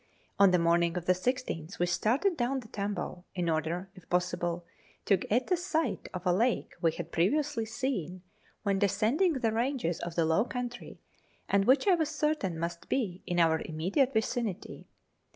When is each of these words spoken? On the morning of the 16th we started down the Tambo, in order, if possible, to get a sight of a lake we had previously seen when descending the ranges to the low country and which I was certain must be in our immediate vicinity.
On 0.39 0.49
the 0.49 0.57
morning 0.57 0.97
of 0.97 1.05
the 1.05 1.13
16th 1.13 1.77
we 1.77 1.85
started 1.85 2.35
down 2.35 2.61
the 2.61 2.67
Tambo, 2.69 3.23
in 3.35 3.47
order, 3.47 3.91
if 3.93 4.09
possible, 4.09 4.65
to 5.05 5.15
get 5.17 5.51
a 5.51 5.55
sight 5.55 6.09
of 6.11 6.25
a 6.25 6.33
lake 6.33 6.73
we 6.81 6.91
had 6.93 7.11
previously 7.11 7.65
seen 7.65 8.23
when 8.63 8.79
descending 8.79 9.33
the 9.33 9.51
ranges 9.51 9.99
to 9.99 10.09
the 10.09 10.25
low 10.25 10.43
country 10.43 10.99
and 11.47 11.65
which 11.65 11.85
I 11.87 11.93
was 11.93 12.09
certain 12.09 12.57
must 12.57 12.89
be 12.89 13.21
in 13.27 13.39
our 13.39 13.59
immediate 13.63 14.11
vicinity. 14.11 14.87